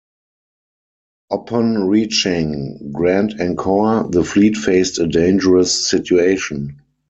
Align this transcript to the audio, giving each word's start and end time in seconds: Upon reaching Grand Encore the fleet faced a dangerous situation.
Upon 1.29 1.87
reaching 1.87 2.89
Grand 2.91 3.35
Encore 3.39 4.07
the 4.09 4.23
fleet 4.23 4.57
faced 4.57 4.97
a 4.97 5.05
dangerous 5.05 5.87
situation. 5.89 6.81